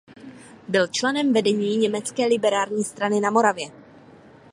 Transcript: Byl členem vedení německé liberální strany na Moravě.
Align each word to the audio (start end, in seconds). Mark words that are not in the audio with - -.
Byl 0.67 0.87
členem 0.87 1.33
vedení 1.33 1.77
německé 1.77 2.25
liberální 2.27 2.83
strany 2.83 3.19
na 3.19 3.29
Moravě. 3.31 3.67